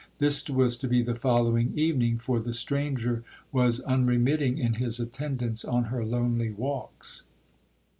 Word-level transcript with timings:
This 0.17 0.49
was 0.49 0.77
to 0.77 0.87
be 0.87 1.03
the 1.03 1.13
following 1.13 1.73
evening, 1.77 2.17
for 2.17 2.39
the 2.39 2.55
stranger 2.55 3.23
was 3.51 3.81
unremitting 3.81 4.57
in 4.57 4.73
his 4.81 4.99
attendance 4.99 5.63
on 5.63 5.85
her 5.93 6.03
lonely 6.03 6.49
walks. 6.49 7.21